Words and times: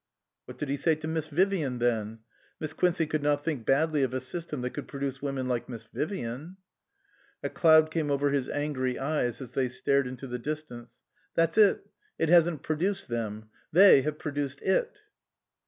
What 0.45 0.57
did 0.57 0.69
he 0.69 0.77
say 0.77 0.95
to 0.95 1.07
Miss 1.07 1.27
Vivian 1.27 1.77
then? 1.77 2.21
Miss 2.59 2.73
Quincey 2.73 3.05
could 3.05 3.21
not 3.21 3.43
think 3.45 3.67
badly 3.67 4.01
of 4.01 4.15
a 4.15 4.19
system 4.19 4.61
that 4.61 4.71
could 4.71 4.87
produce 4.87 5.21
women 5.21 5.47
like 5.47 5.69
Miss 5.69 5.83
Vivian. 5.93 6.57
A 7.43 7.51
cloud 7.51 7.91
came 7.91 8.09
over 8.09 8.31
his 8.31 8.49
angry 8.49 8.97
eyes 8.97 9.41
as 9.41 9.51
they 9.51 9.69
stared 9.69 10.07
into 10.07 10.25
the 10.25 10.39
distance." 10.39 11.03
That's 11.35 11.55
it. 11.59 11.85
It 12.17 12.29
hasn't 12.29 12.63
produced 12.63 13.09
them. 13.09 13.49
They 13.71 14.01
have 14.01 14.17
produced 14.17 14.63
it." 14.63 14.97